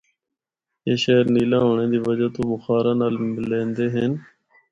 اے 0.85 0.93
شہر 1.03 1.25
نیلا 1.33 1.59
ہونڑے 1.63 1.85
دی 1.91 1.99
وجہ 2.05 2.27
تو 2.35 2.41
بخارا 2.49 2.93
نال 2.99 3.15
ملیندے 3.35 3.85
ہن۔ 3.93 4.11